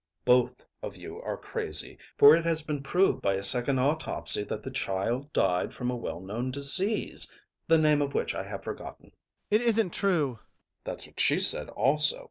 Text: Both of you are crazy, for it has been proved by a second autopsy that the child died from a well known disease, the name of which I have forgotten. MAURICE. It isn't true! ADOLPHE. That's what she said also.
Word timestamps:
Both 0.25 0.65
of 0.81 0.97
you 0.97 1.21
are 1.21 1.37
crazy, 1.37 1.99
for 2.17 2.35
it 2.35 2.43
has 2.43 2.63
been 2.63 2.81
proved 2.81 3.21
by 3.21 3.35
a 3.35 3.43
second 3.43 3.77
autopsy 3.77 4.43
that 4.45 4.63
the 4.63 4.71
child 4.71 5.31
died 5.31 5.75
from 5.75 5.91
a 5.91 5.95
well 5.95 6.19
known 6.19 6.49
disease, 6.49 7.31
the 7.67 7.77
name 7.77 8.01
of 8.01 8.15
which 8.15 8.33
I 8.33 8.41
have 8.41 8.63
forgotten. 8.63 9.11
MAURICE. 9.11 9.15
It 9.51 9.61
isn't 9.61 9.93
true! 9.93 10.39
ADOLPHE. 10.39 10.85
That's 10.85 11.05
what 11.05 11.19
she 11.19 11.37
said 11.37 11.69
also. 11.69 12.19